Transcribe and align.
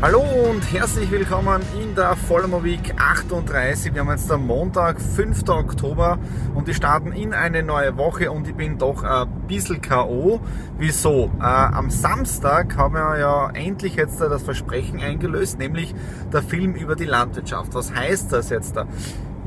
Hallo 0.00 0.22
und 0.48 0.60
herzlich 0.72 1.10
willkommen 1.10 1.60
in 1.82 1.96
der 1.96 2.14
Vollmer 2.14 2.62
Week 2.62 2.94
38. 2.96 3.92
Wir 3.92 4.02
haben 4.02 4.10
jetzt 4.10 4.30
am 4.30 4.46
Montag, 4.46 5.00
5. 5.00 5.48
Oktober 5.48 6.20
und 6.54 6.68
wir 6.68 6.74
starten 6.74 7.10
in 7.10 7.34
eine 7.34 7.64
neue 7.64 7.96
Woche 7.96 8.30
und 8.30 8.46
ich 8.46 8.54
bin 8.54 8.78
doch 8.78 9.02
ein 9.02 9.28
bisschen 9.48 9.80
K.O. 9.80 10.38
Wieso? 10.78 11.32
Äh, 11.40 11.42
am 11.42 11.90
Samstag 11.90 12.76
haben 12.76 12.94
wir 12.94 13.18
ja 13.18 13.50
endlich 13.50 13.96
jetzt 13.96 14.20
das 14.20 14.44
Versprechen 14.44 15.00
eingelöst, 15.00 15.58
nämlich 15.58 15.92
der 16.32 16.44
Film 16.44 16.76
über 16.76 16.94
die 16.94 17.04
Landwirtschaft. 17.04 17.74
Was 17.74 17.92
heißt 17.92 18.32
das 18.32 18.50
jetzt 18.50 18.76
da? 18.76 18.86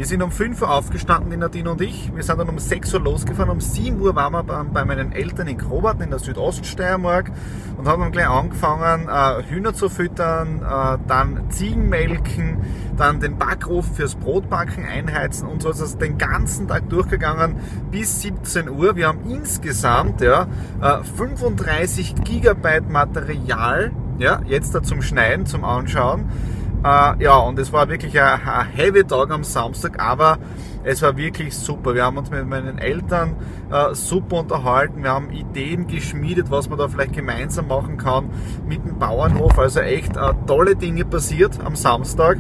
Wir 0.02 0.08
sind 0.08 0.24
um 0.24 0.32
5 0.32 0.64
Uhr 0.64 0.72
aufgestanden, 0.72 1.30
die 1.30 1.38
Nadine 1.38 1.70
und 1.70 1.80
ich. 1.80 2.12
Wir 2.16 2.24
sind 2.24 2.40
dann 2.40 2.50
um 2.50 2.58
6 2.58 2.92
Uhr 2.96 3.02
losgefahren. 3.02 3.52
Um 3.52 3.62
7 3.62 4.02
Uhr 4.02 4.16
waren 4.16 4.34
wir 4.34 4.42
bei 4.42 4.84
meinen 4.84 5.12
Eltern 5.12 5.46
in 5.46 5.60
Krobaten 5.60 6.02
in 6.02 6.10
der 6.10 6.18
Südoststeiermark 6.18 7.32
und 7.78 7.88
haben 7.88 8.02
dann 8.02 8.12
gleich 8.12 8.28
angefangen, 8.28 9.08
äh, 9.08 9.44
Hühner 9.44 9.76
zu 9.76 9.90
füttern, 9.90 10.64
äh, 10.64 10.98
dann 11.08 11.52
Ziegen 11.52 11.88
melken, 11.88 12.58
dann 12.98 13.20
den 13.20 13.38
Backofen 13.38 13.94
fürs 13.94 14.16
Brotbacken 14.16 14.86
einheizen 14.86 15.48
und 15.48 15.62
so 15.62 15.70
ist 15.70 15.82
es 15.82 16.00
den 16.00 16.18
ganzen 16.18 16.68
Tag 16.68 16.90
durchgegangen 16.90 17.58
bis 17.92 18.22
17 18.24 18.70
Uhr. 18.70 18.96
Wir 18.96 19.08
haben 19.08 19.30
insgesamt 19.30 20.22
ja, 20.22 20.48
35 21.16 22.16
äh, 22.18 22.22
Gigabyte 22.24 22.90
Material 22.90 23.92
ja, 24.18 24.42
jetzt 24.48 24.74
da 24.74 24.82
zum 24.82 25.04
Schneiden, 25.04 25.46
zum 25.46 25.64
Anschauen. 25.64 26.26
Äh, 26.84 27.24
ja, 27.24 27.38
und 27.38 27.60
es 27.60 27.72
war 27.72 27.90
wirklich 27.90 28.20
ein, 28.20 28.42
ein 28.46 28.66
heavy 28.68 29.04
Tag 29.04 29.30
am 29.32 29.44
Samstag, 29.44 30.02
aber 30.02 30.40
es 30.84 31.02
war 31.02 31.16
wirklich 31.16 31.56
super. 31.56 31.94
Wir 31.94 32.06
haben 32.06 32.18
uns 32.18 32.32
mit 32.32 32.48
meinen 32.48 32.80
Eltern 32.80 33.36
äh, 33.72 33.94
super 33.94 34.38
unterhalten. 34.38 35.04
Wir 35.04 35.12
haben 35.12 35.30
Ideen 35.32 35.86
geschmiedet, 35.86 36.50
was 36.50 36.70
man 36.70 36.80
da 36.80 36.88
vielleicht 36.88 37.14
gemeinsam 37.14 37.68
machen 37.68 37.98
kann 37.98 38.30
mit 38.68 38.84
dem 38.84 38.98
Bauernhof. 38.98 39.60
Also 39.60 39.82
echt 39.82 40.18
äh, 40.18 40.34
tolle 40.48 40.76
Dinge 40.76 41.06
passiert 41.06 41.60
am 41.64 41.76
Samstag 41.76 42.40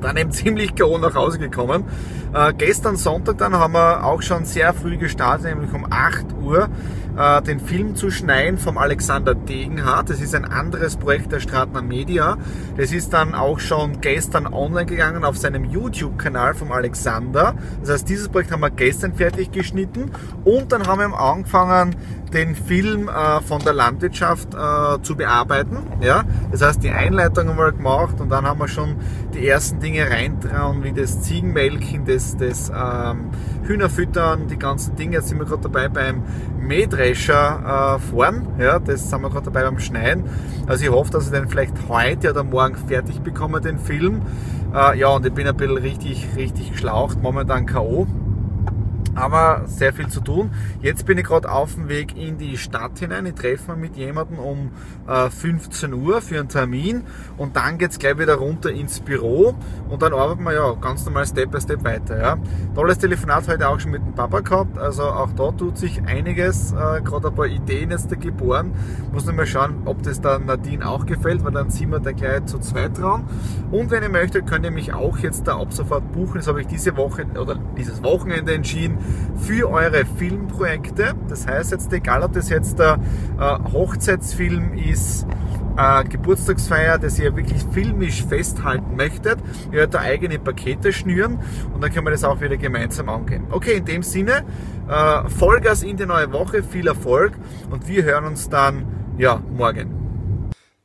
dann 0.00 0.16
eben 0.16 0.30
ziemlich 0.32 0.74
K.O. 0.74 0.98
nach 0.98 1.14
Hause 1.14 1.38
gekommen. 1.38 1.84
Äh, 2.32 2.52
gestern 2.54 2.96
Sonntag 2.96 3.38
dann 3.38 3.54
haben 3.54 3.72
wir 3.74 4.04
auch 4.04 4.22
schon 4.22 4.44
sehr 4.44 4.74
früh 4.74 4.96
gestartet, 4.96 5.46
nämlich 5.46 5.72
um 5.72 5.86
8 5.90 6.26
Uhr, 6.42 6.68
äh, 7.18 7.42
den 7.42 7.60
Film 7.60 7.96
zu 7.96 8.10
schneiden 8.10 8.58
vom 8.58 8.78
Alexander 8.78 9.34
Degenhardt. 9.34 10.10
Das 10.10 10.20
ist 10.20 10.34
ein 10.34 10.44
anderes 10.44 10.96
Projekt 10.96 11.32
der 11.32 11.40
Stratner 11.40 11.82
Media. 11.82 12.38
Das 12.76 12.92
ist 12.92 13.12
dann 13.12 13.34
auch 13.34 13.58
schon 13.58 14.00
gestern 14.00 14.46
online 14.46 14.86
gegangen 14.86 15.24
auf 15.24 15.36
seinem 15.36 15.64
YouTube-Kanal 15.64 16.54
vom 16.54 16.70
Alexander. 16.72 17.54
Das 17.80 17.90
heißt, 17.90 18.08
dieses 18.08 18.28
Projekt 18.28 18.52
haben 18.52 18.60
wir 18.60 18.70
gestern 18.70 19.14
fertig 19.14 19.50
geschnitten 19.50 20.10
und 20.44 20.72
dann 20.72 20.86
haben 20.86 21.10
wir 21.10 21.18
angefangen, 21.18 21.96
den 22.32 22.54
Film 22.54 23.08
äh, 23.08 23.40
von 23.40 23.62
der 23.62 23.72
Landwirtschaft 23.72 24.54
äh, 24.54 25.02
zu 25.02 25.16
bearbeiten. 25.16 25.78
Das 26.50 26.62
heißt, 26.62 26.82
die 26.82 26.90
Einleitung 26.90 27.48
haben 27.48 27.56
wir 27.56 27.72
gemacht 27.72 28.20
und 28.20 28.28
dann 28.28 28.46
haben 28.46 28.60
wir 28.60 28.68
schon 28.68 28.96
die 29.34 29.46
ersten 29.46 29.80
Dinge 29.80 30.10
reintrauen, 30.10 30.84
wie 30.84 30.92
das 30.92 31.22
Ziegenmelken, 31.22 32.04
das, 32.04 32.36
das 32.36 32.70
ähm, 32.70 33.30
Hühnerfüttern, 33.68 34.48
die 34.48 34.58
ganzen 34.58 34.96
Dinge. 34.96 35.16
Jetzt 35.16 35.28
sind 35.28 35.38
wir 35.38 35.46
gerade 35.46 35.62
dabei 35.62 35.88
beim 35.88 36.22
Mähdrescher 36.58 37.96
äh, 37.96 37.98
fahren. 38.00 38.46
Ja? 38.58 38.78
Das 38.78 39.08
sind 39.08 39.20
wir 39.20 39.30
gerade 39.30 39.44
dabei 39.44 39.62
beim 39.62 39.78
Schneiden. 39.78 40.24
Also 40.66 40.84
ich 40.84 40.90
hoffe, 40.90 41.12
dass 41.12 41.26
ich 41.26 41.32
den 41.32 41.48
vielleicht 41.48 41.74
heute 41.88 42.30
oder 42.30 42.44
morgen 42.44 42.76
fertig 42.76 43.20
bekomme, 43.20 43.60
den 43.60 43.78
Film. 43.78 44.22
Äh, 44.74 44.98
ja, 44.98 45.08
und 45.08 45.24
ich 45.24 45.32
bin 45.32 45.46
ein 45.46 45.56
bisschen 45.56 45.78
richtig, 45.78 46.28
richtig 46.36 46.72
geschlaucht, 46.72 47.22
momentan 47.22 47.66
K.O 47.66 48.06
aber 49.18 49.62
sehr 49.66 49.92
viel 49.92 50.08
zu 50.08 50.20
tun. 50.20 50.50
Jetzt 50.80 51.04
bin 51.06 51.18
ich 51.18 51.24
gerade 51.24 51.50
auf 51.50 51.74
dem 51.74 51.88
Weg 51.88 52.16
in 52.16 52.38
die 52.38 52.56
Stadt 52.56 52.98
hinein. 52.98 53.26
Ich 53.26 53.34
treffe 53.34 53.72
mich 53.72 53.90
mit 53.90 53.96
jemandem 53.96 54.38
um 54.38 54.70
äh, 55.06 55.30
15 55.30 55.92
Uhr 55.92 56.20
für 56.20 56.38
einen 56.38 56.48
Termin 56.48 57.02
und 57.36 57.56
dann 57.56 57.78
geht 57.78 57.90
es 57.90 57.98
gleich 57.98 58.18
wieder 58.18 58.36
runter 58.36 58.70
ins 58.70 59.00
Büro 59.00 59.54
und 59.88 60.02
dann 60.02 60.12
arbeiten 60.12 60.42
wir 60.44 60.52
ja 60.52 60.72
ganz 60.80 61.04
normal 61.04 61.26
Step 61.26 61.50
by 61.50 61.60
Step 61.60 61.84
weiter. 61.84 62.20
Ja. 62.20 62.36
Tolles 62.74 62.98
Telefonat 62.98 63.48
heute 63.48 63.68
auch 63.68 63.80
schon 63.80 63.90
mit 63.90 64.02
dem 64.02 64.14
Papa 64.14 64.40
gehabt, 64.40 64.78
also 64.78 65.04
auch 65.04 65.32
da 65.32 65.50
tut 65.52 65.78
sich 65.78 66.02
einiges, 66.06 66.72
äh, 66.72 67.00
gerade 67.00 67.28
ein 67.28 67.34
paar 67.34 67.46
Ideen 67.46 67.90
jetzt 67.90 68.10
da 68.10 68.16
geboren. 68.16 68.72
Muss 69.12 69.26
noch 69.26 69.34
mal 69.34 69.46
schauen, 69.46 69.82
ob 69.84 70.02
das 70.02 70.20
dann 70.20 70.46
Nadine 70.46 70.86
auch 70.86 71.06
gefällt, 71.06 71.44
weil 71.44 71.52
dann 71.52 71.70
ziehen 71.70 71.90
wir 71.90 72.00
da 72.00 72.12
gleich 72.12 72.44
zu 72.46 72.58
zweit 72.58 72.98
dran. 72.98 73.24
Und 73.70 73.90
wenn 73.90 74.02
ihr 74.02 74.08
möchtet, 74.08 74.46
könnt 74.46 74.64
ihr 74.64 74.70
mich 74.70 74.92
auch 74.92 75.18
jetzt 75.18 75.46
da 75.46 75.58
ab 75.58 75.72
sofort 75.72 76.12
buchen. 76.12 76.34
Das 76.34 76.46
habe 76.46 76.60
ich 76.60 76.66
diese 76.66 76.96
Woche 76.96 77.26
oder 77.38 77.56
dieses 77.76 78.02
Wochenende 78.02 78.54
entschieden 78.54 78.98
für 79.38 79.70
eure 79.70 80.04
Filmprojekte. 80.04 81.14
Das 81.28 81.46
heißt 81.46 81.72
jetzt, 81.72 81.92
egal 81.92 82.22
ob 82.22 82.32
das 82.32 82.48
jetzt 82.48 82.78
der 82.78 82.98
äh, 83.38 83.72
Hochzeitsfilm 83.72 84.74
ist, 84.74 85.26
äh, 85.78 86.04
Geburtstagsfeier, 86.04 86.98
das 86.98 87.18
ihr 87.18 87.34
wirklich 87.36 87.62
filmisch 87.72 88.24
festhalten 88.24 88.96
möchtet, 88.96 89.38
ihr 89.66 89.78
werdet 89.78 89.94
da 89.94 90.00
eigene 90.00 90.38
Pakete 90.38 90.92
schnüren 90.92 91.38
und 91.72 91.82
dann 91.82 91.92
können 91.92 92.06
wir 92.06 92.10
das 92.10 92.24
auch 92.24 92.40
wieder 92.40 92.56
gemeinsam 92.56 93.08
angehen. 93.08 93.46
Okay, 93.50 93.76
in 93.78 93.84
dem 93.84 94.02
Sinne, 94.02 94.44
äh, 94.88 95.28
Vollgas 95.28 95.82
in 95.82 95.96
die 95.96 96.06
neue 96.06 96.32
Woche, 96.32 96.62
viel 96.62 96.88
Erfolg 96.88 97.32
und 97.70 97.86
wir 97.86 98.02
hören 98.02 98.24
uns 98.24 98.48
dann 98.48 98.86
ja 99.18 99.40
morgen. 99.56 99.94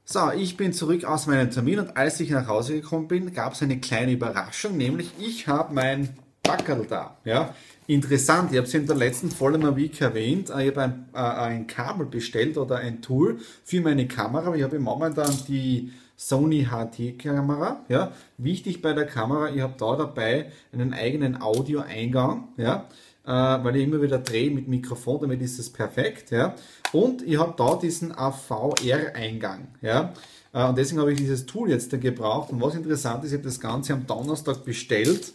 So, 0.05 0.31
ich 0.35 0.57
bin 0.57 0.73
zurück 0.73 1.05
aus 1.05 1.27
meinem 1.27 1.49
Termin 1.49 1.79
und 1.79 1.97
als 1.97 2.19
ich 2.19 2.29
nach 2.29 2.47
Hause 2.47 2.73
gekommen 2.73 3.07
bin, 3.07 3.33
gab 3.33 3.53
es 3.53 3.63
eine 3.63 3.79
kleine 3.79 4.11
Überraschung, 4.11 4.77
nämlich 4.77 5.11
ich 5.17 5.47
habe 5.47 5.73
mein 5.73 6.09
Backerl 6.43 6.85
da. 6.85 7.17
Ja? 7.23 7.55
Interessant, 7.87 8.51
ich 8.51 8.57
habe 8.57 8.67
es 8.67 8.73
in 8.73 8.87
der 8.87 8.95
letzten 8.95 9.29
Folge 9.29 9.75
Week 9.75 9.99
erwähnt, 9.99 10.49
ich 10.49 10.67
habe 10.69 10.81
ein, 10.81 11.09
äh, 11.13 11.17
ein 11.17 11.67
Kabel 11.67 12.05
bestellt 12.05 12.57
oder 12.57 12.77
ein 12.77 13.01
Tool 13.01 13.39
für 13.65 13.81
meine 13.81 14.07
Kamera. 14.07 14.55
Ich 14.55 14.63
habe 14.63 14.79
momentan 14.79 15.35
die 15.49 15.91
Sony 16.15 16.67
HT-Kamera. 16.71 17.83
Ja? 17.89 18.13
Wichtig 18.37 18.81
bei 18.81 18.93
der 18.93 19.05
Kamera, 19.05 19.49
ich 19.49 19.61
habe 19.61 19.73
da 19.77 19.97
dabei 19.97 20.51
einen 20.71 20.93
eigenen 20.93 21.41
Audioeingang, 21.41 22.49
ja? 22.57 22.87
Äh, 23.25 23.29
weil 23.29 23.77
ich 23.77 23.83
immer 23.83 24.01
wieder 24.01 24.19
drehe 24.19 24.51
mit 24.51 24.67
Mikrofon, 24.67 25.21
damit 25.21 25.41
ist 25.41 25.57
es 25.59 25.69
perfekt. 25.69 26.31
Ja? 26.31 26.55
Und 26.91 27.21
ich 27.21 27.37
habe 27.37 27.53
da 27.57 27.75
diesen 27.75 28.11
AVR-Eingang. 28.17 29.69
Ja? 29.81 30.13
Äh, 30.53 30.65
und 30.65 30.77
deswegen 30.77 31.01
habe 31.01 31.11
ich 31.13 31.19
dieses 31.19 31.45
Tool 31.45 31.69
jetzt 31.69 31.89
gebraucht. 31.99 32.51
Und 32.51 32.61
was 32.61 32.75
interessant 32.75 33.23
ist, 33.23 33.31
ich 33.31 33.37
habe 33.37 33.47
das 33.47 33.59
Ganze 33.59 33.93
am 33.93 34.05
Donnerstag 34.07 34.63
bestellt. 34.65 35.33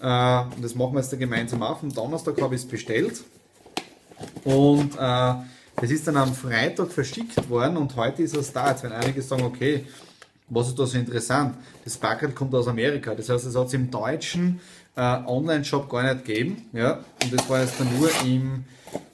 Äh, 0.00 0.60
das 0.62 0.74
machen 0.74 0.94
wir 0.94 1.00
jetzt 1.00 1.12
da 1.12 1.16
gemeinsam 1.16 1.62
auf. 1.62 1.82
Am 1.82 1.92
Donnerstag 1.92 2.40
habe 2.40 2.54
ich 2.54 2.62
es 2.62 2.68
bestellt. 2.68 3.22
Und 4.44 4.96
äh, 4.98 5.34
es 5.80 5.90
ist 5.90 6.06
dann 6.08 6.16
am 6.16 6.34
Freitag 6.34 6.90
verschickt 6.90 7.48
worden 7.48 7.76
und 7.76 7.94
heute 7.96 8.22
ist 8.22 8.36
es 8.36 8.52
da. 8.52 8.70
Jetzt 8.70 8.82
werden 8.82 8.94
einige 8.94 9.22
sagen, 9.22 9.44
okay, 9.44 9.84
was 10.48 10.68
ist 10.68 10.78
da 10.78 10.86
so 10.86 10.98
interessant? 10.98 11.56
Das 11.84 11.96
Paket 11.96 12.34
kommt 12.34 12.54
aus 12.54 12.68
Amerika. 12.68 13.14
Das 13.14 13.28
heißt, 13.28 13.46
es 13.46 13.54
hat 13.54 13.66
es 13.66 13.74
im 13.74 13.90
deutschen 13.90 14.60
äh, 14.96 15.00
Online-Shop 15.00 15.88
gar 15.88 16.02
nicht 16.02 16.24
gegeben. 16.24 16.68
Ja? 16.72 17.00
Und 17.22 17.32
das 17.32 17.48
war 17.48 17.60
jetzt 17.60 17.78
dann 17.78 17.98
nur 17.98 18.10
im, 18.24 18.64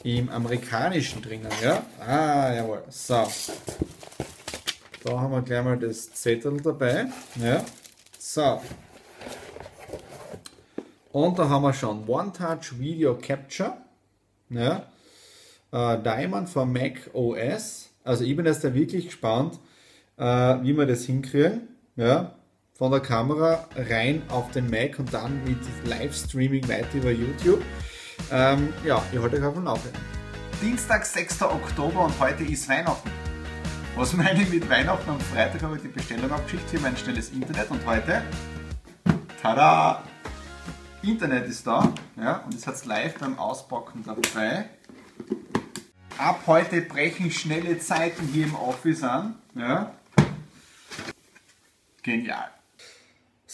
im 0.05 0.29
amerikanischen 0.31 1.21
drinnen. 1.21 1.49
Ja? 1.63 1.85
Ah, 2.01 2.55
jawohl. 2.55 2.83
So. 2.89 3.27
Da 5.05 5.21
haben 5.21 5.33
wir 5.33 5.43
gleich 5.43 5.65
mal 5.65 5.79
das 5.79 6.13
Zettel 6.15 6.61
dabei. 6.63 7.07
Ja. 7.37 7.63
So. 8.19 8.61
Und 11.15 11.39
da 11.39 11.49
haben 11.49 11.63
wir 11.63 11.73
schon 11.73 12.09
One-Touch 12.09 12.77
Video 12.81 13.17
Capture. 13.17 13.77
Ja. 14.51 14.83
Äh, 15.71 16.03
Diamond 16.03 16.49
von 16.49 16.73
Mac 16.73 17.09
OS. 17.13 17.91
Also 18.03 18.25
ich 18.25 18.35
bin 18.35 18.45
jetzt 18.47 18.65
da 18.65 18.75
wirklich 18.75 19.05
gespannt, 19.05 19.61
äh, 20.17 20.25
wie 20.25 20.77
wir 20.77 20.87
das 20.87 21.05
hinkriegen. 21.05 21.69
Ja. 21.95 22.35
Von 22.73 22.91
der 22.91 22.99
Kamera 22.99 23.69
rein 23.77 24.25
auf 24.29 24.51
den 24.51 24.69
Mac 24.69 24.99
und 24.99 25.15
dann 25.15 25.41
mit 25.45 25.61
Livestreaming 25.85 26.69
weiter 26.69 26.99
über 26.99 27.13
YouTube. 27.13 27.63
Ähm, 28.33 28.73
ja, 28.85 29.01
ich 29.13 29.21
halte 29.21 29.37
euch 29.37 29.45
auf 29.45 29.55
dem 29.55 29.67
Laufenden. 29.67 30.01
Dienstag, 30.61 31.07
6. 31.07 31.43
Oktober 31.43 32.07
und 32.07 32.19
heute 32.19 32.43
ist 32.43 32.69
Weihnachten. 32.69 33.09
Was 33.95 34.15
meine 34.15 34.43
ich 34.43 34.51
mit 34.51 34.69
Weihnachten? 34.69 35.09
Am 35.09 35.21
Freitag 35.21 35.63
habe 35.63 35.77
ich 35.77 35.83
die 35.83 35.89
Bestellung 35.89 36.33
abgeschickt 36.33 36.69
für 36.69 36.81
mein 36.81 36.97
schnelles 36.97 37.31
Internet 37.31 37.71
und 37.71 37.87
heute, 37.87 38.21
tada, 39.41 40.03
Internet 41.09 41.47
ist 41.47 41.67
da. 41.67 41.93
Ja, 42.17 42.39
und 42.39 42.55
jetzt 42.55 42.67
hat 42.67 42.75
es 42.75 42.85
live 42.85 43.19
beim 43.19 43.39
Auspacken 43.39 44.05
dabei. 44.05 44.69
Ab 46.19 46.43
heute 46.47 46.81
brechen 46.81 47.31
schnelle 47.31 47.79
Zeiten 47.79 48.27
hier 48.29 48.47
im 48.47 48.55
Office 48.55 49.03
an. 49.03 49.37
Ja. 49.55 49.95
Genial. 52.03 52.51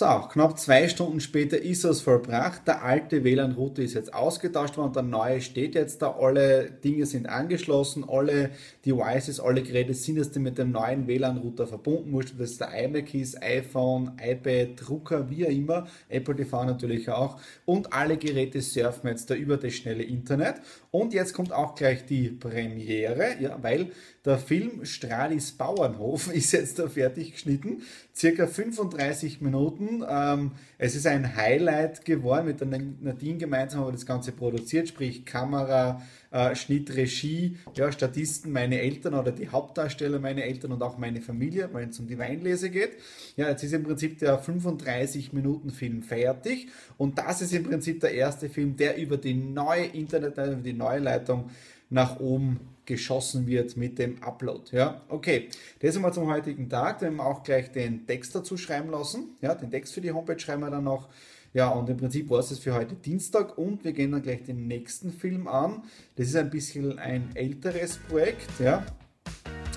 So, 0.00 0.06
knapp 0.06 0.58
zwei 0.58 0.88
Stunden 0.88 1.20
später 1.20 1.61
ist 1.61 1.85
es 1.85 2.00
vollbracht. 2.00 2.67
Der 2.67 2.82
alte 2.82 3.23
WLAN-Router 3.23 3.82
ist 3.82 3.93
jetzt 3.93 4.14
ausgetauscht 4.14 4.79
worden, 4.79 4.94
der 4.94 5.02
neue 5.02 5.43
steht 5.43 5.75
jetzt 5.75 6.00
da. 6.00 6.17
Alle 6.19 6.70
Dinge 6.70 7.05
sind 7.05 7.29
angeschlossen, 7.29 8.06
alle 8.08 8.52
Devices, 8.87 9.41
alle 9.41 9.62
Geräte 9.62 9.93
sind 9.93 10.17
jetzt 10.17 10.35
mit 10.38 10.56
dem 10.56 10.70
neuen 10.70 11.06
WLAN-Router 11.06 11.67
verbunden. 11.67 12.12
Wurscht, 12.14 12.32
ob 12.32 12.38
das 12.38 12.56
der 12.56 12.73
iMac 12.82 13.12
ist, 13.12 13.43
iPhone, 13.43 14.12
iPad, 14.19 14.69
Drucker, 14.76 15.29
wie 15.29 15.44
auch 15.44 15.50
immer. 15.50 15.87
Apple 16.08 16.35
TV 16.35 16.64
natürlich 16.64 17.11
auch. 17.11 17.38
Und 17.67 17.93
alle 17.93 18.17
Geräte 18.17 18.62
surfen 18.62 19.11
jetzt 19.11 19.29
da 19.29 19.35
über 19.35 19.58
das 19.58 19.75
schnelle 19.75 20.05
Internet. 20.05 20.62
Und 20.91 21.12
jetzt 21.12 21.35
kommt 21.35 21.52
auch 21.52 21.75
gleich 21.75 22.06
die 22.06 22.31
Premiere, 22.31 23.35
ja, 23.38 23.58
weil 23.61 23.91
der 24.25 24.38
Film 24.38 24.84
Stralis 24.84 25.52
Bauernhof 25.52 26.32
ist 26.34 26.52
jetzt 26.52 26.78
da 26.78 26.88
fertig 26.88 27.32
geschnitten. 27.32 27.82
Circa 28.14 28.46
35 28.46 29.40
Minuten. 29.40 30.05
Ähm, 30.06 30.52
es 30.76 30.94
ist 30.94 31.06
ein 31.06 31.37
Highlight 31.37 32.05
geworden. 32.05 32.46
Mit 32.46 32.61
der 32.61 32.69
Nadine 32.69 33.38
gemeinsam 33.38 33.81
haben 33.81 33.88
wir 33.88 33.93
das 33.93 34.05
Ganze 34.05 34.32
produziert, 34.32 34.88
sprich 34.88 35.25
Kamera, 35.25 36.02
äh, 36.31 36.55
Schnitt, 36.55 36.94
Regie, 36.94 37.56
ja, 37.75 37.90
Statisten, 37.90 38.52
meine 38.52 38.81
Eltern 38.81 39.14
oder 39.14 39.32
die 39.32 39.49
Hauptdarsteller, 39.49 40.19
meine 40.19 40.44
Eltern 40.44 40.73
und 40.73 40.82
auch 40.82 40.99
meine 40.99 41.23
Familie, 41.23 41.70
wenn 41.73 41.88
es 41.88 41.99
um 41.99 42.06
die 42.06 42.19
Weinlese 42.19 42.69
geht. 42.69 42.90
Ja, 43.37 43.49
jetzt 43.49 43.62
ist 43.62 43.73
im 43.73 43.84
Prinzip 43.84 44.19
der 44.19 44.38
35 44.38 45.32
Minuten 45.32 45.70
Film 45.70 46.02
fertig 46.02 46.69
und 46.99 47.19
das 47.19 47.40
ist 47.40 47.55
im 47.55 47.64
Prinzip 47.64 48.00
der 48.00 48.12
erste 48.12 48.50
Film, 48.50 48.76
der 48.76 48.99
über 48.99 49.16
die 49.16 49.34
neue 49.34 49.87
Internet, 49.87 50.37
über 50.37 50.55
die 50.56 50.75
neue 50.75 50.99
Leitung 50.99 51.50
nach 51.88 52.20
oben 52.20 52.61
geschossen 52.90 53.46
wird 53.46 53.76
mit 53.76 54.00
dem 54.00 54.20
Upload. 54.20 54.76
Ja, 54.76 55.02
okay. 55.08 55.48
Das 55.78 55.94
einmal 55.94 56.12
zum 56.12 56.26
heutigen 56.26 56.69
Tag. 56.69 56.98
Da 56.98 57.06
haben 57.06 57.16
wir 57.16 57.25
auch 57.25 57.44
gleich 57.44 57.70
den 57.70 58.04
Text 58.04 58.34
dazu 58.34 58.56
schreiben 58.56 58.90
lassen. 58.90 59.37
Ja, 59.40 59.54
den 59.54 59.70
Text 59.70 59.94
für 59.94 60.00
die 60.00 60.10
Homepage 60.10 60.38
schreiben 60.38 60.62
wir 60.62 60.70
dann 60.70 60.84
noch. 60.84 61.08
Ja, 61.52 61.69
und 61.69 61.88
im 61.88 61.96
Prinzip 61.96 62.28
war 62.31 62.40
es 62.40 62.58
für 62.58 62.75
heute 62.75 62.96
Dienstag 62.96 63.56
und 63.58 63.84
wir 63.84 63.92
gehen 63.92 64.10
dann 64.10 64.22
gleich 64.22 64.42
den 64.42 64.66
nächsten 64.66 65.12
Film 65.12 65.46
an. 65.46 65.84
Das 66.16 66.26
ist 66.26 66.37
ein 66.37 66.50
bisschen 66.50 66.98
ein 66.98 67.31
älteres 67.34 67.98
Projekt. 68.08 68.48
Ja, 68.58 68.84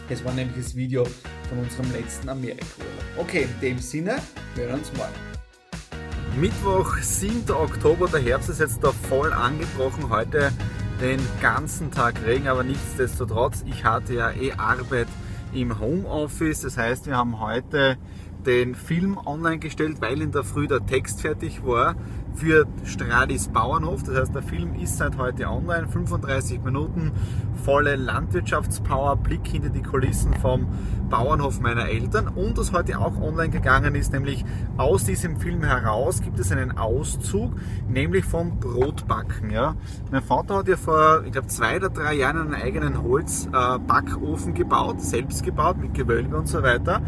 es 0.09 0.25
war 0.25 0.33
nämlich 0.33 0.57
das 0.57 0.75
Video 0.75 1.05
von 1.49 1.59
unserem 1.59 1.91
letzten 1.91 2.29
Amerika-Urlaub. 2.29 3.27
Okay, 3.27 3.43
in 3.43 3.61
dem 3.61 3.77
Sinne, 3.77 4.17
wir 4.55 4.65
hören 4.65 4.79
uns 4.79 4.91
morgen. 4.93 5.13
Mittwoch, 6.41 6.97
7. 6.97 7.51
Oktober, 7.51 8.07
der 8.07 8.21
Herbst 8.21 8.49
ist 8.49 8.59
jetzt 8.59 8.83
da 8.83 8.91
voll 8.91 9.31
angebrochen. 9.31 10.09
Heute 10.09 10.51
den 11.03 11.19
ganzen 11.41 11.91
Tag 11.91 12.25
Regen, 12.25 12.47
aber 12.47 12.63
nichtsdestotrotz, 12.63 13.65
ich 13.67 13.83
hatte 13.83 14.13
ja 14.13 14.31
eh 14.31 14.53
Arbeit 14.53 15.09
im 15.53 15.77
Homeoffice. 15.77 16.61
Das 16.61 16.77
heißt, 16.77 17.07
wir 17.07 17.17
haben 17.17 17.41
heute 17.41 17.97
den 18.45 18.73
Film 18.73 19.17
online 19.17 19.59
gestellt, 19.59 19.97
weil 19.99 20.21
in 20.21 20.31
der 20.31 20.45
Früh 20.45 20.65
der 20.65 20.85
Text 20.85 21.19
fertig 21.19 21.65
war 21.65 21.95
für 22.35 22.65
Stradis 22.83 23.47
Bauernhof. 23.47 24.03
Das 24.03 24.15
heißt, 24.15 24.35
der 24.35 24.43
Film 24.43 24.75
ist 24.75 24.97
seit 24.97 25.17
heute 25.17 25.47
online, 25.47 25.87
35 25.87 26.63
Minuten, 26.63 27.11
volle 27.63 27.95
Landwirtschaftspower, 27.95 29.15
Blick 29.17 29.47
hinter 29.47 29.69
die 29.69 29.81
Kulissen 29.81 30.33
vom 30.35 30.67
Bauernhof 31.09 31.59
meiner 31.59 31.87
Eltern. 31.87 32.27
Und 32.27 32.57
was 32.57 32.73
heute 32.73 32.99
auch 32.99 33.21
online 33.21 33.49
gegangen 33.49 33.95
ist, 33.95 34.11
nämlich 34.13 34.43
aus 34.77 35.03
diesem 35.05 35.37
Film 35.37 35.63
heraus 35.63 36.21
gibt 36.21 36.39
es 36.39 36.51
einen 36.51 36.77
Auszug, 36.77 37.53
nämlich 37.87 38.25
vom 38.25 38.59
Brotbacken. 38.59 39.51
Ja. 39.51 39.75
Mein 40.11 40.23
Vater 40.23 40.57
hat 40.57 40.67
ja 40.67 40.75
vor, 40.75 41.23
ich 41.25 41.31
glaube, 41.31 41.47
zwei 41.47 41.77
oder 41.77 41.89
drei 41.89 42.15
Jahren 42.15 42.37
einen 42.37 42.55
eigenen 42.55 43.03
Holzbackofen 43.03 44.53
gebaut, 44.53 45.01
selbst 45.01 45.43
gebaut, 45.43 45.77
mit 45.77 45.93
Gewölbe 45.93 46.35
und 46.35 46.47
so 46.47 46.63
weiter. 46.63 47.01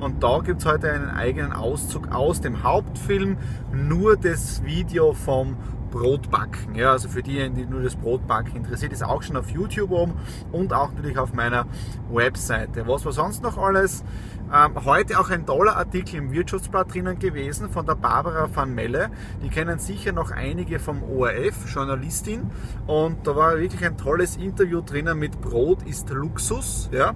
Und 0.00 0.22
da 0.22 0.38
gibt 0.38 0.60
es 0.60 0.66
heute 0.66 0.92
einen 0.92 1.10
eigenen 1.10 1.52
Auszug 1.52 2.12
aus 2.12 2.40
dem 2.40 2.62
Hauptfilm, 2.62 3.36
nur 3.72 4.16
das 4.16 4.62
Video 4.78 5.12
vom 5.12 5.56
Brotbacken. 5.90 6.76
Ja, 6.76 6.92
also 6.92 7.08
für 7.08 7.20
diejenigen, 7.20 7.56
die 7.56 7.66
nur 7.66 7.82
das 7.82 7.96
Brotbacken 7.96 8.54
interessiert, 8.54 8.92
ist 8.92 9.02
auch 9.02 9.24
schon 9.24 9.36
auf 9.36 9.50
YouTube 9.50 9.90
oben 9.90 10.12
und 10.52 10.72
auch 10.72 10.92
natürlich 10.92 11.18
auf 11.18 11.32
meiner 11.32 11.66
Webseite. 12.12 12.86
Was 12.86 13.04
war 13.04 13.10
sonst 13.10 13.42
noch 13.42 13.58
alles? 13.58 14.04
Ähm, 14.50 14.82
heute 14.86 15.20
auch 15.20 15.28
ein 15.28 15.44
toller 15.44 15.76
Artikel 15.76 16.16
im 16.16 16.32
Wirtschaftsblatt 16.32 16.94
drinnen 16.94 17.18
gewesen 17.18 17.68
von 17.68 17.84
der 17.84 17.96
Barbara 17.96 18.48
van 18.52 18.74
Melle. 18.74 19.10
Die 19.42 19.50
kennen 19.50 19.78
sicher 19.78 20.12
noch 20.12 20.30
einige 20.30 20.78
vom 20.78 21.02
ORF, 21.02 21.66
Journalistin. 21.66 22.50
Und 22.86 23.26
da 23.26 23.36
war 23.36 23.58
wirklich 23.58 23.84
ein 23.84 23.98
tolles 23.98 24.38
Interview 24.38 24.80
drinnen 24.80 25.18
mit 25.18 25.38
Brot 25.42 25.82
ist 25.82 26.08
Luxus. 26.08 26.88
Ja? 26.92 27.14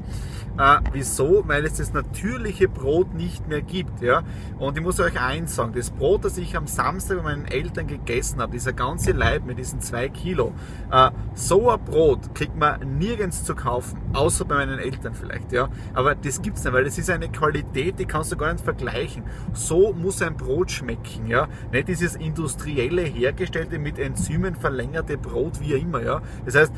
Äh, 0.59 0.81
wieso? 0.93 1.45
Weil 1.47 1.65
es 1.65 1.79
das 1.79 1.95
natürliche 1.95 2.69
Brot 2.69 3.15
nicht 3.15 3.49
mehr 3.49 3.63
gibt. 3.63 4.03
Ja? 4.03 4.25
Und 4.59 4.77
ich 4.77 4.83
muss 4.83 5.01
euch 5.01 5.19
eins 5.19 5.55
sagen, 5.55 5.73
das 5.75 5.91
Brot, 5.91 6.27
das 6.27 6.37
ich 6.37 6.55
am 6.55 6.67
Samstag 6.67 7.17
bei 7.19 7.23
meinen 7.23 7.47
Eltern 7.47 7.87
gegessen 7.87 8.43
habe, 8.43 8.53
dieser 8.53 8.75
ganze 8.75 9.13
Leib 9.13 9.47
mit 9.47 9.59
diesen 9.59 9.81
zwei 9.81 10.11
Kilo, 10.11 10.53
äh, 10.91 11.11
so 11.33 11.71
ein 11.71 11.83
Brot 11.83 12.35
kriegt 12.35 12.57
man 12.59 12.99
nirgends 12.99 13.45
zu 13.45 13.55
kaufen, 13.55 13.99
außer 14.13 14.45
bei 14.45 14.57
meinen 14.57 14.79
Eltern 14.79 15.15
vielleicht. 15.15 15.51
Ja? 15.51 15.71
Aber 15.95 16.15
das 16.15 16.43
gibt 16.43 16.59
es 16.59 16.65
nicht, 16.65 16.75
weil 16.75 16.85
das 16.85 16.99
ist 16.99 17.09
eine 17.23 17.33
Qualität, 17.33 17.99
die 17.99 18.07
kannst 18.07 18.33
du 18.33 18.37
gar 18.37 18.53
nicht 18.53 18.65
vergleichen. 18.65 19.25
So 19.53 19.93
muss 19.93 20.23
ein 20.23 20.37
Brot 20.37 20.71
schmecken. 20.71 21.27
Ja? 21.27 21.49
Nicht 21.71 21.89
dieses 21.89 22.17
industrielle, 22.17 23.03
hergestellte, 23.03 23.79
mit 23.79 23.99
Enzymen 23.99 24.55
verlängerte 24.55 25.17
Brot, 25.17 25.61
wie 25.61 25.75
immer. 25.75 26.03
Ja? 26.03 26.23
Das 26.45 26.55
heißt, 26.55 26.73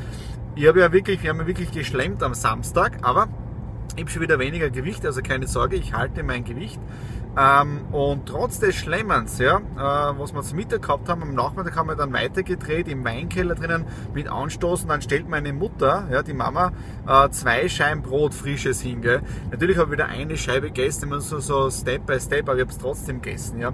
ich 0.55 0.67
habe 0.67 0.79
ja 0.79 0.91
wirklich, 0.91 1.21
wir 1.21 1.31
haben 1.31 1.39
ja 1.39 1.47
wirklich 1.47 1.71
geschlemmt 1.71 2.23
am 2.23 2.33
Samstag, 2.33 2.99
aber 3.01 3.27
ich 3.95 4.01
habe 4.01 4.09
schon 4.09 4.21
wieder 4.21 4.39
weniger 4.39 4.69
Gewicht, 4.69 5.05
also 5.05 5.21
keine 5.21 5.47
Sorge, 5.47 5.75
ich 5.75 5.93
halte 5.93 6.23
mein 6.23 6.43
Gewicht. 6.43 6.79
Ähm, 7.37 7.81
und 7.91 8.27
trotz 8.27 8.59
des 8.59 8.75
Schlemmens, 8.75 9.39
ja, 9.39 9.57
äh, 9.57 10.19
was 10.19 10.33
wir 10.33 10.41
zum 10.41 10.57
Mittag 10.57 10.83
gehabt 10.83 11.09
haben, 11.09 11.21
am 11.21 11.33
Nachmittag 11.35 11.75
haben 11.75 11.89
wir 11.89 11.95
dann 11.95 12.13
weitergedreht 12.13 12.87
im 12.87 13.03
Weinkeller 13.03 13.55
drinnen 13.55 13.85
mit 14.13 14.29
Anstoßen. 14.29 14.87
Dann 14.87 15.01
stellt 15.01 15.27
meine 15.27 15.51
Mutter, 15.51 16.07
ja, 16.11 16.23
die 16.23 16.33
Mama, 16.33 16.71
äh, 17.05 17.29
zwei 17.31 17.67
Scheiben 17.67 18.03
Brot 18.03 18.33
frisches 18.33 18.79
hin. 18.79 19.01
Gell. 19.01 19.21
Natürlich 19.51 19.77
habe 19.77 19.87
ich 19.87 19.91
wieder 19.93 20.07
eine 20.07 20.37
Scheibe 20.37 20.67
gegessen, 20.67 21.05
immer 21.05 21.19
so, 21.19 21.39
so 21.39 21.69
Step 21.69 22.05
by 22.05 22.19
Step, 22.21 22.47
aber 22.47 22.55
ich 22.55 22.61
habe 22.61 22.71
es 22.71 22.77
trotzdem 22.77 23.21
gegessen. 23.21 23.59
Ja. 23.59 23.73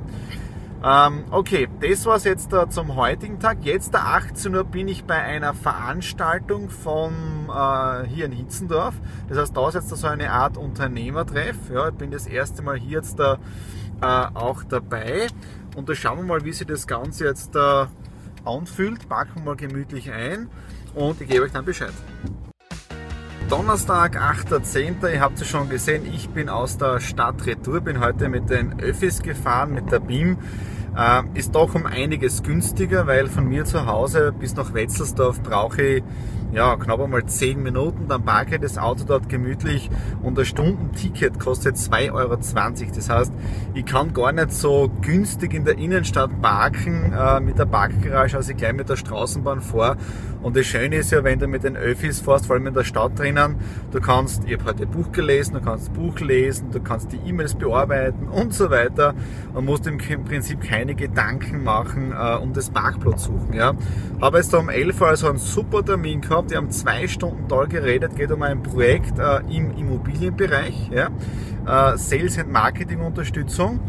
Ähm, 0.84 1.26
okay, 1.30 1.68
das 1.80 2.06
war 2.06 2.16
es 2.16 2.24
jetzt 2.24 2.52
äh, 2.54 2.68
zum 2.70 2.96
heutigen 2.96 3.40
Tag. 3.40 3.60
Jetzt, 3.62 3.94
der 3.94 4.08
18 4.08 4.56
Uhr, 4.56 4.64
bin 4.64 4.88
ich 4.88 5.04
bei 5.04 5.16
einer 5.16 5.54
Veranstaltung 5.54 6.70
von 6.70 7.14
äh, 7.50 8.08
hier 8.08 8.26
in 8.26 8.32
Hitzendorf. 8.32 8.96
Das 9.30 9.38
heißt, 9.38 9.56
da 9.56 9.68
ist 9.68 9.76
jetzt 9.76 9.90
so 9.90 10.08
eine 10.08 10.32
Art 10.32 10.58
Unternehmertreff. 10.58 11.56
Ja, 11.72 11.90
ich 11.90 11.96
bin 11.96 12.10
das 12.10 12.26
erste 12.26 12.64
Mal 12.64 12.78
hier 12.78 12.98
jetzt 12.98 13.20
äh, 13.20 13.36
auch 14.02 14.64
dabei. 14.64 15.28
Und 15.76 15.88
da 15.88 15.94
schauen 15.94 16.18
wir 16.18 16.26
mal, 16.26 16.46
wie 16.46 16.52
sich 16.52 16.66
das 16.66 16.88
Ganze 16.88 17.26
jetzt 17.26 17.56
äh, 17.56 17.86
anfühlt. 18.44 19.08
Packen 19.08 19.36
wir 19.36 19.44
mal 19.44 19.56
gemütlich 19.56 20.12
ein 20.12 20.50
und 20.96 21.22
ich 21.22 21.28
gebe 21.28 21.44
euch 21.44 21.52
dann 21.52 21.64
Bescheid. 21.64 21.94
Donnerstag, 23.50 24.18
8.10. 24.18 25.14
Ihr 25.14 25.20
habt 25.20 25.40
es 25.40 25.48
schon 25.48 25.70
gesehen, 25.70 26.06
ich 26.12 26.30
bin 26.30 26.48
aus 26.48 26.78
der 26.78 27.02
Stadt 27.02 27.46
Retour, 27.46 27.82
bin 27.82 28.00
heute 28.00 28.30
mit 28.30 28.50
den 28.50 28.80
Öffis 28.80 29.22
gefahren, 29.22 29.74
mit 29.74 29.92
der 29.92 30.00
BIM. 30.00 30.38
Äh, 30.96 31.24
ist 31.36 31.56
doch 31.56 31.74
um 31.76 31.86
einiges 31.86 32.44
günstiger, 32.44 33.08
weil 33.08 33.28
von 33.28 33.48
mir 33.48 33.66
zu 33.66 33.86
Hause 33.86 34.34
bis 34.38 34.56
nach 34.56 34.74
Wetzelsdorf 34.74 35.42
brauche 35.42 35.82
ich 35.82 36.04
ja, 36.54 36.76
knapp 36.76 37.00
einmal 37.00 37.26
10 37.26 37.64
Minuten, 37.64 38.08
dann 38.10 38.24
parke 38.24 38.56
ich 38.56 38.62
das 38.62 38.78
Auto 38.78 39.06
dort 39.06 39.30
gemütlich 39.30 39.90
und 40.22 40.38
ein 40.38 40.46
Stundenticket 40.46 41.40
kostet 41.40 41.78
2,20 41.78 42.14
Euro. 42.14 42.36
Das 42.36 43.10
heißt, 43.10 43.34
ich 43.74 43.86
kann 43.86 44.14
gar 44.14 44.32
nicht 44.34 44.52
so 44.52 44.92
günstig 45.02 45.54
in 45.54 45.64
der 45.64 45.78
Innenstadt 45.78 46.42
parken 46.42 47.14
äh, 47.14 47.40
mit 47.40 47.58
der 47.58 47.66
Parkgarage, 47.66 48.36
als 48.36 48.50
ich 48.50 48.58
gleich 48.58 48.74
mit 48.74 48.90
der 48.90 48.98
Straßenbahn 48.98 49.62
fahre. 49.62 49.98
Und 50.42 50.58
das 50.58 50.66
Schöne 50.66 50.98
ist 50.98 51.12
ja, 51.12 51.24
wenn 51.24 51.40
du 51.40 51.48
mit 51.48 51.64
den 51.64 51.78
Öffis 51.78 52.20
fährst, 52.20 52.48
vor 52.48 52.56
allem 52.56 52.68
in 52.68 52.74
der 52.74 52.84
Stadt 52.84 53.18
drinnen, 53.18 53.56
du 53.92 54.02
kannst, 54.02 54.44
ich 54.46 54.54
habe 54.54 54.66
heute 54.66 54.84
ein 54.84 54.90
Buch 54.90 55.12
gelesen, 55.12 55.54
du 55.54 55.62
kannst 55.62 55.94
Buch 55.94 56.20
lesen, 56.20 56.72
du 56.72 56.82
kannst 56.82 57.12
die 57.12 57.18
E-Mails 57.18 57.56
bearbeiten 57.56 58.28
und 58.28 58.54
so 58.54 58.70
weiter 58.70 59.14
und 59.54 59.66
musst 59.66 59.88
im 59.88 59.98
Prinzip 59.98 60.62
keine 60.62 60.81
keine 60.82 60.96
Gedanken 60.96 61.64
machen 61.64 62.12
äh, 62.12 62.36
um 62.38 62.54
das 62.54 62.72
Parkplatz 62.72 63.26
suchen. 63.26 63.54
Ja. 63.54 63.74
Habe 64.20 64.38
jetzt 64.40 64.54
um 64.56 64.68
11 64.68 65.00
Uhr 65.00 65.08
also 65.10 65.30
einen 65.30 65.38
super 65.38 65.86
Termin 65.86 66.22
gehabt, 66.22 66.50
die 66.50 66.58
haben 66.58 66.72
zwei 66.72 67.08
Stunden 67.08 67.48
toll 67.48 67.68
geredet, 67.68 68.16
geht 68.16 68.32
um 68.32 68.42
ein 68.42 68.64
Projekt 68.64 69.20
äh, 69.20 69.42
im 69.56 69.78
Immobilienbereich, 69.78 70.90
ja. 70.90 71.10
äh, 71.68 71.98
Sales 72.00 72.40
and 72.40 72.52
Marketing 72.52 73.02
Unterstützung. 73.02 73.80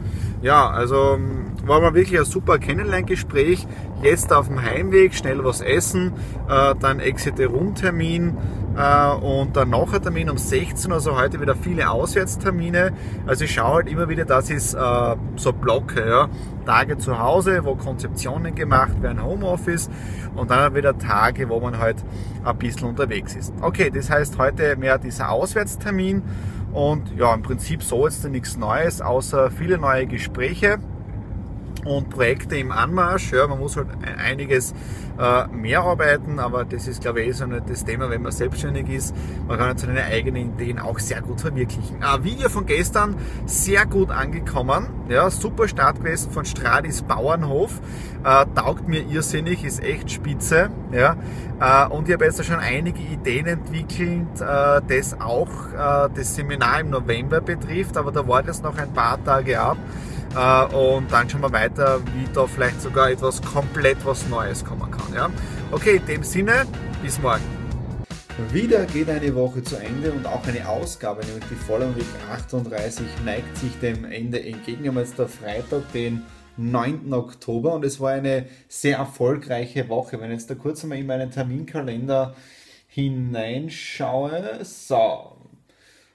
Ja, 0.42 0.68
also 0.68 1.14
ähm, 1.14 1.52
war 1.64 1.80
mal 1.80 1.94
wirklich 1.94 2.18
ein 2.18 2.26
super 2.26 2.58
Kennenlerngespräch. 2.58 3.66
Jetzt 4.02 4.30
auf 4.30 4.48
dem 4.48 4.60
Heimweg 4.60 5.14
schnell 5.14 5.42
was 5.44 5.62
essen, 5.62 6.12
äh, 6.46 6.74
dann 6.78 7.00
Exit-Rundtermin 7.00 8.28
äh, 8.28 8.32
und 8.72 9.56
dann 9.56 9.70
noch 9.70 9.92
ein 9.92 10.02
Termin 10.02 10.30
um 10.30 10.38
16 10.38 10.90
Uhr, 10.90 10.96
also 10.96 11.16
heute 11.16 11.40
wieder 11.40 11.54
viele 11.54 11.90
Auswärtstermine. 11.90 12.92
Also 13.26 13.44
ich 13.44 13.52
schaue 13.52 13.74
halt 13.74 13.88
immer 13.88 14.08
wieder, 14.08 14.24
dass 14.24 14.48
ich 14.50 14.74
äh, 14.74 15.16
so 15.36 15.52
blocke, 15.52 16.08
ja. 16.08 16.28
Tage 16.64 16.96
zu 16.96 17.18
Hause, 17.18 17.64
wo 17.64 17.74
Konzeptionen 17.74 18.54
gemacht 18.54 19.02
werden, 19.02 19.22
Homeoffice 19.22 19.90
und 20.36 20.50
dann 20.50 20.74
wieder 20.74 20.96
Tage, 20.96 21.48
wo 21.48 21.58
man 21.60 21.78
halt 21.78 21.96
ein 22.44 22.56
bisschen 22.56 22.88
unterwegs 22.88 23.34
ist. 23.34 23.52
Okay, 23.60 23.90
das 23.90 24.08
heißt 24.10 24.38
heute 24.38 24.76
mehr 24.76 24.98
dieser 24.98 25.30
Auswärtstermin 25.30 26.22
und 26.72 27.16
ja, 27.16 27.34
im 27.34 27.42
Prinzip 27.42 27.82
so 27.82 28.06
jetzt 28.06 28.24
nichts 28.28 28.56
Neues, 28.56 29.02
außer 29.02 29.50
viele 29.50 29.76
neue 29.76 30.06
Gespräche 30.06 30.78
und 31.84 32.10
Projekte 32.10 32.56
im 32.56 32.72
Anmarsch. 32.72 33.32
Ja, 33.32 33.46
man 33.46 33.58
muss 33.58 33.76
halt 33.76 33.88
einiges 34.18 34.74
äh, 35.18 35.46
mehr 35.48 35.80
arbeiten, 35.80 36.38
aber 36.38 36.64
das 36.64 36.88
ist, 36.88 37.02
glaube 37.02 37.22
ich, 37.22 37.28
eh 37.28 37.32
so 37.32 37.46
nicht 37.46 37.68
das 37.68 37.84
Thema, 37.84 38.10
wenn 38.10 38.22
man 38.22 38.32
selbstständig 38.32 38.88
ist. 38.88 39.14
Man 39.46 39.58
kann 39.58 39.76
seine 39.76 40.04
eigenen 40.04 40.54
Ideen 40.54 40.78
auch 40.78 40.98
sehr 40.98 41.20
gut 41.20 41.40
verwirklichen. 41.40 42.02
Ein 42.02 42.24
Video 42.24 42.48
von 42.48 42.66
gestern, 42.66 43.16
sehr 43.46 43.86
gut 43.86 44.10
angekommen. 44.10 44.88
Ja, 45.08 45.30
super 45.30 45.68
Start 45.68 45.98
gewesen 45.98 46.30
von 46.30 46.44
Stradis 46.44 47.02
Bauernhof. 47.02 47.80
Äh, 48.24 48.46
taugt 48.54 48.88
mir 48.88 49.04
irrsinnig, 49.06 49.64
ist 49.64 49.82
echt 49.82 50.10
spitze. 50.10 50.70
Ja, 50.92 51.16
äh, 51.60 51.88
und 51.88 52.08
ich 52.08 52.14
habe 52.14 52.24
jetzt 52.24 52.44
schon 52.44 52.58
einige 52.58 53.00
Ideen 53.00 53.46
entwickelt, 53.46 54.40
äh, 54.40 54.80
das 54.86 55.20
auch 55.20 55.48
äh, 55.72 56.08
das 56.14 56.34
Seminar 56.34 56.80
im 56.80 56.90
November 56.90 57.40
betrifft, 57.40 57.96
aber 57.96 58.12
da 58.12 58.26
wartet 58.26 58.50
es 58.50 58.62
noch 58.62 58.76
ein 58.78 58.92
paar 58.92 59.22
Tage 59.22 59.60
ab. 59.60 59.76
Äh, 60.36 60.74
und 60.74 61.12
dann 61.12 61.28
schauen 61.28 61.42
wir 61.42 61.52
weiter, 61.52 62.00
wie 62.14 62.26
da 62.32 62.46
vielleicht 62.46 62.80
sogar 62.80 63.10
etwas 63.10 63.42
komplett 63.42 63.98
was 64.04 64.28
Neues 64.28 64.64
kommen 64.64 64.90
kann. 64.90 65.14
Ja? 65.14 65.30
Okay, 65.70 65.96
in 65.96 66.06
dem 66.06 66.22
Sinne, 66.22 66.66
bis 67.02 67.20
morgen. 67.20 67.42
Wieder 68.50 68.86
geht 68.86 69.10
eine 69.10 69.34
Woche 69.34 69.62
zu 69.62 69.76
Ende 69.76 70.10
und 70.10 70.26
auch 70.26 70.46
eine 70.46 70.66
Ausgabe, 70.66 71.24
nämlich 71.26 71.44
die 71.50 71.54
Following 71.54 71.96
Week 71.96 72.06
38, 72.30 73.06
neigt 73.24 73.58
sich 73.58 73.78
dem 73.80 74.06
Ende 74.06 74.42
entgegen. 74.42 74.82
Wir 74.82 74.90
haben 74.90 74.98
jetzt 74.98 75.18
der 75.18 75.28
Freitag, 75.28 75.92
den 75.92 76.22
9. 76.56 77.12
Oktober 77.12 77.74
und 77.74 77.84
es 77.84 78.00
war 78.00 78.12
eine 78.12 78.46
sehr 78.68 78.96
erfolgreiche 78.98 79.88
Woche. 79.88 80.18
Wenn 80.18 80.30
ich 80.30 80.38
jetzt 80.38 80.50
da 80.50 80.54
kurz 80.54 80.82
einmal 80.82 80.98
in 80.98 81.06
meinen 81.06 81.30
Terminkalender 81.30 82.34
hineinschaue, 82.88 84.60
so, 84.62 85.36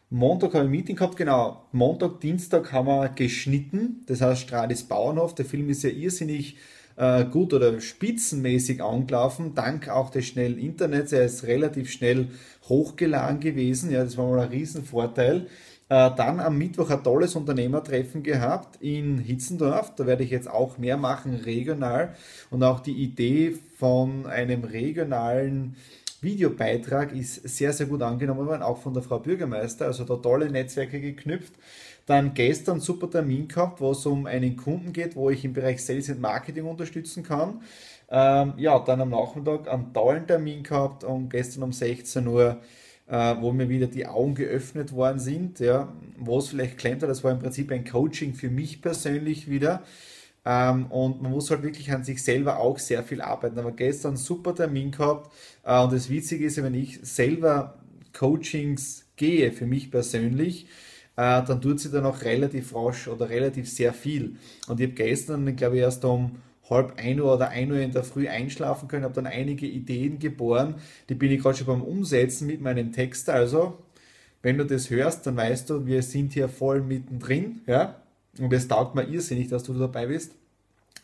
Montag 0.09 0.53
habe 0.53 0.63
ich 0.63 0.67
ein 0.67 0.71
Meeting 0.71 0.95
gehabt, 0.95 1.17
genau. 1.17 1.65
Montag, 1.73 2.21
Dienstag 2.21 2.71
haben 2.71 2.87
wir 2.87 3.09
geschnitten. 3.09 4.03
Das 4.07 4.21
heißt, 4.21 4.41
Stradis 4.41 4.83
Bauernhof. 4.83 5.35
Der 5.35 5.43
Film 5.43 5.69
ist 5.69 5.83
ja 5.83 5.89
irrsinnig 5.89 6.55
äh, 6.95 7.25
gut 7.25 7.53
oder 7.53 7.81
spitzenmäßig 7.81 8.81
angelaufen, 8.81 9.53
dank 9.53 9.89
auch 9.89 10.09
des 10.09 10.25
schnellen 10.25 10.59
Internets. 10.59 11.11
Er 11.11 11.25
ist 11.25 11.43
relativ 11.43 11.91
schnell 11.91 12.29
hochgeladen 12.69 13.41
gewesen. 13.41 13.91
Ja, 13.91 14.03
das 14.03 14.17
war 14.17 14.29
mal 14.29 14.39
ein 14.39 14.49
Riesenvorteil. 14.49 15.47
Äh, 15.89 16.11
dann 16.15 16.39
am 16.39 16.57
Mittwoch 16.57 16.89
ein 16.89 17.03
tolles 17.03 17.35
Unternehmertreffen 17.35 18.23
gehabt 18.23 18.81
in 18.81 19.17
Hitzendorf. 19.17 19.93
Da 19.95 20.07
werde 20.07 20.23
ich 20.23 20.31
jetzt 20.31 20.49
auch 20.49 20.77
mehr 20.77 20.95
machen, 20.95 21.35
regional. 21.35 22.15
Und 22.49 22.63
auch 22.63 22.79
die 22.79 22.95
Idee 23.03 23.57
von 23.77 24.25
einem 24.25 24.63
regionalen 24.63 25.75
Videobeitrag 26.21 27.13
ist 27.13 27.47
sehr, 27.47 27.73
sehr 27.73 27.85
gut 27.85 28.01
angenommen 28.01 28.47
worden, 28.47 28.63
auch 28.63 28.77
von 28.77 28.93
der 28.93 29.03
Frau 29.03 29.19
Bürgermeister. 29.19 29.85
Also 29.85 30.03
da 30.03 30.15
tolle 30.15 30.49
Netzwerke 30.49 30.99
geknüpft. 30.99 31.53
Dann 32.05 32.33
gestern 32.33 32.79
super 32.79 33.09
Termin 33.09 33.47
gehabt, 33.47 33.81
wo 33.81 33.91
es 33.91 34.05
um 34.05 34.25
einen 34.25 34.55
Kunden 34.55 34.93
geht, 34.93 35.15
wo 35.15 35.29
ich 35.29 35.43
im 35.43 35.53
Bereich 35.53 35.83
Sales 35.83 36.09
und 36.09 36.21
Marketing 36.21 36.65
unterstützen 36.65 37.23
kann. 37.23 37.61
Ähm, 38.09 38.53
ja, 38.57 38.79
dann 38.79 39.01
am 39.01 39.09
Nachmittag 39.09 39.67
einen 39.67 39.93
tollen 39.93 40.25
Termin 40.25 40.63
gehabt 40.63 41.03
und 41.03 41.29
gestern 41.29 41.63
um 41.63 41.73
16 41.73 42.25
Uhr, 42.25 42.61
äh, 43.07 43.35
wo 43.41 43.51
mir 43.51 43.67
wieder 43.67 43.87
die 43.87 44.07
Augen 44.07 44.35
geöffnet 44.35 44.93
worden 44.93 45.19
sind, 45.19 45.59
ja, 45.59 45.93
wo 46.17 46.39
es 46.39 46.47
vielleicht 46.47 46.77
klemmt. 46.77 47.03
Das 47.03 47.23
war 47.25 47.31
im 47.31 47.39
Prinzip 47.39 47.71
ein 47.71 47.83
Coaching 47.83 48.33
für 48.33 48.49
mich 48.49 48.81
persönlich 48.81 49.49
wieder. 49.49 49.83
Ähm, 50.49 50.85
und 50.85 51.21
man 51.21 51.31
muss 51.31 51.51
halt 51.51 51.61
wirklich 51.61 51.91
an 51.91 52.05
sich 52.05 52.23
selber 52.23 52.59
auch 52.59 52.79
sehr 52.79 53.03
viel 53.03 53.21
arbeiten. 53.21 53.59
Aber 53.59 53.73
gestern 53.73 54.11
einen 54.11 54.17
super 54.17 54.55
Termin 54.55 54.91
gehabt. 54.91 55.29
Äh, 55.65 55.77
und 55.81 55.91
das 55.91 56.09
Witzige 56.09 56.45
ist, 56.45 56.63
wenn 56.63 56.73
ich 56.73 56.99
selber 57.01 57.77
Coachings 58.13 59.05
gehe, 59.17 59.51
für 59.51 59.65
mich 59.65 59.91
persönlich, 59.91 60.67
äh, 61.17 61.43
dann 61.43 61.61
tut 61.61 61.81
sie 61.81 61.91
dann 61.91 62.05
auch 62.05 62.21
relativ 62.21 62.73
rasch 62.73 63.09
oder 63.09 63.29
relativ 63.29 63.69
sehr 63.69 63.93
viel. 63.93 64.37
Und 64.69 64.79
ich 64.79 64.87
habe 64.87 64.95
gestern, 64.95 65.53
glaube 65.57 65.75
ich, 65.75 65.81
erst 65.81 66.05
um 66.05 66.37
halb 66.69 66.93
ein 66.97 67.19
Uhr 67.19 67.33
oder 67.35 67.49
ein 67.49 67.69
Uhr 67.71 67.79
in 67.79 67.91
der 67.91 68.03
Früh 68.03 68.29
einschlafen 68.29 68.87
können, 68.87 69.03
habe 69.03 69.13
dann 69.13 69.27
einige 69.27 69.65
Ideen 69.65 70.19
geboren, 70.19 70.75
die 71.09 71.15
bin 71.15 71.31
ich 71.31 71.41
gerade 71.41 71.57
schon 71.57 71.67
beim 71.67 71.81
Umsetzen 71.81 72.47
mit 72.47 72.61
meinem 72.61 72.93
Text. 72.93 73.29
Also, 73.29 73.79
wenn 74.41 74.57
du 74.57 74.65
das 74.65 74.89
hörst, 74.89 75.27
dann 75.27 75.35
weißt 75.35 75.69
du, 75.69 75.85
wir 75.85 76.03
sind 76.03 76.33
hier 76.33 76.47
voll 76.47 76.81
mittendrin, 76.81 77.61
ja. 77.67 78.01
Und 78.39 78.53
es 78.53 78.67
taugt 78.67 78.95
mir 78.95 79.03
irrsinnig, 79.03 79.47
dass 79.49 79.63
du 79.63 79.73
dabei 79.73 80.07
bist. 80.07 80.33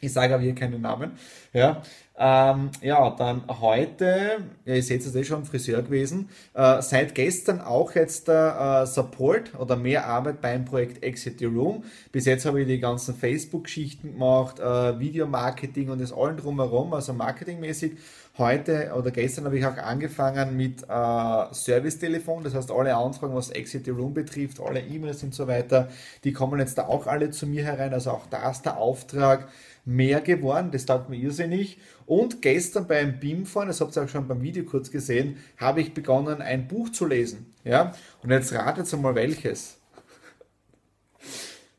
Ich 0.04 0.12
sage 0.12 0.34
aber 0.34 0.44
hier 0.44 0.54
keinen 0.54 0.82
Namen. 0.82 1.12
Ja, 1.54 1.82
ähm, 2.18 2.72
ja 2.82 3.10
dann 3.12 3.44
heute, 3.48 4.38
ja, 4.66 4.76
ihr 4.76 4.84
seht 4.84 5.06
es 5.06 5.16
eh 5.16 5.24
schon, 5.24 5.46
Friseur 5.46 5.82
gewesen. 5.82 6.28
Äh, 6.54 6.82
seit 6.82 7.16
gestern 7.16 7.62
auch 7.62 7.96
jetzt 7.96 8.28
der 8.28 8.82
äh, 8.84 8.86
Support 8.86 9.58
oder 9.58 9.78
mehr 9.78 10.06
Arbeit 10.06 10.42
beim 10.42 10.66
Projekt 10.66 11.04
Exit 11.04 11.40
the 11.40 11.46
Room. 11.46 11.86
Bis 12.12 12.26
jetzt 12.26 12.46
habe 12.46 12.62
ich 12.62 12.68
die 12.68 12.82
ganzen 12.82 13.16
Facebook-Geschichten 13.16 14.12
gemacht, 14.12 14.60
äh, 14.60 15.00
Videomarketing 15.00 15.90
und 15.90 16.02
das 16.02 16.12
allen 16.12 16.36
drumherum, 16.36 16.94
also 16.94 17.14
marketingmäßig. 17.14 17.94
Heute 18.40 18.94
oder 18.98 19.12
gestern 19.12 19.46
habe 19.46 19.60
ich 19.60 19.66
auch 19.66 19.78
angefangen 19.78 20.58
mit 20.58 20.82
äh, 20.90 21.54
Servicetelefon, 21.54 22.44
das 22.44 22.56
heißt 22.56 22.72
alle 22.72 22.96
Anfragen, 22.96 23.36
was 23.36 23.52
Exit 23.52 23.86
the 23.86 23.92
Room 23.92 24.16
betrifft, 24.16 24.60
alle 24.60 24.82
E-Mails 24.82 25.22
und 25.22 25.36
so 25.36 25.48
weiter, 25.48 25.90
die 26.24 26.34
kommen 26.34 26.60
jetzt 26.60 26.80
da 26.80 26.88
auch 26.88 27.06
alle 27.06 27.30
zu 27.30 27.46
mir 27.46 27.64
herein. 27.64 27.94
Also 27.94 28.10
auch 28.10 28.26
da 28.26 28.50
ist 28.50 28.64
der 28.64 28.78
Auftrag 28.78 29.50
mehr 29.86 30.20
geworden, 30.20 30.72
das 30.72 30.88
taugt 30.88 31.10
mir 31.10 31.18
irrsinnig. 31.18 31.78
Und 32.08 32.42
gestern 32.42 32.88
beim 32.88 33.20
BIM-Fahren, 33.20 33.68
das 33.68 33.82
habt 33.82 33.96
ihr 33.96 34.04
auch 34.04 34.10
schon 34.10 34.28
beim 34.28 34.42
Video 34.42 34.64
kurz 34.66 34.90
gesehen, 34.90 35.38
habe 35.58 35.82
ich 35.82 35.94
begonnen, 35.94 36.42
ein 36.42 36.68
Buch 36.68 36.90
zu 36.92 37.06
lesen. 37.06 37.54
Ja? 37.64 37.94
Und 38.24 38.32
jetzt 38.32 38.52
ratet 38.52 38.92
mal 39.00 39.14
welches. 39.14 39.78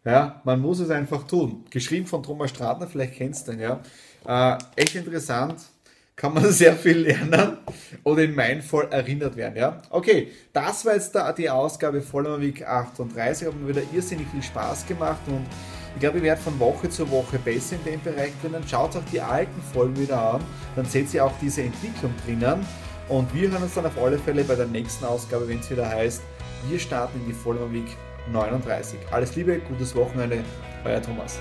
Ja, 0.06 0.42
man 0.44 0.60
muss 0.60 0.80
es 0.80 0.90
einfach 0.90 1.26
tun. 1.26 1.64
Geschrieben 1.70 2.06
von 2.06 2.22
Thomas 2.22 2.50
Stratner, 2.50 2.86
vielleicht 2.86 3.14
kennst 3.14 3.48
du 3.48 3.52
den, 3.52 3.60
ja. 3.62 3.80
Äh, 4.26 4.58
echt 4.76 4.94
interessant, 4.96 5.62
kann 6.16 6.34
man 6.34 6.44
sehr 6.52 6.74
viel 6.74 6.98
lernen 6.98 7.58
oder 8.02 8.22
in 8.22 8.34
meinem 8.34 8.62
Fall 8.62 8.88
erinnert 8.90 9.36
werden. 9.36 9.56
Ja? 9.56 9.82
Okay, 9.90 10.28
das 10.52 10.84
war 10.84 10.94
jetzt 10.94 11.16
die 11.38 11.50
Ausgabe 11.50 12.00
Voller 12.00 12.40
Week 12.40 12.66
38. 12.66 13.48
Hat 13.48 13.54
mir 13.54 13.68
wieder 13.68 13.82
irrsinnig 13.92 14.26
viel 14.28 14.42
Spaß 14.42 14.86
gemacht 14.86 15.20
und 15.26 15.46
ich 15.94 16.00
glaube, 16.00 16.18
ich 16.18 16.24
werde 16.24 16.40
von 16.40 16.58
Woche 16.58 16.90
zu 16.90 17.08
Woche 17.08 17.38
besser 17.38 17.76
in 17.76 17.92
dem 17.92 18.02
Bereich 18.02 18.32
drinnen. 18.42 18.64
Schaut 18.66 18.96
euch 18.96 19.04
die 19.12 19.20
alten 19.20 19.62
Folgen 19.72 19.96
wieder 19.96 20.20
an, 20.34 20.40
dann 20.74 20.84
seht 20.86 21.14
ihr 21.14 21.24
auch 21.24 21.32
diese 21.40 21.62
Entwicklung 21.62 22.12
drinnen. 22.24 22.66
Und 23.08 23.32
wir 23.34 23.50
hören 23.50 23.62
uns 23.62 23.74
dann 23.74 23.86
auf 23.86 23.96
alle 23.98 24.18
Fälle 24.18 24.44
bei 24.44 24.54
der 24.54 24.66
nächsten 24.66 25.04
Ausgabe, 25.04 25.46
wenn 25.46 25.60
es 25.60 25.70
wieder 25.70 25.88
heißt, 25.88 26.22
wir 26.68 26.78
starten 26.78 27.20
in 27.20 27.26
die 27.26 27.32
Vollmer 27.32 27.70
Week 27.72 27.96
39. 28.32 28.98
Alles 29.10 29.36
Liebe, 29.36 29.58
gutes 29.58 29.94
Wochenende, 29.94 30.42
euer 30.84 31.02
Thomas. 31.02 31.38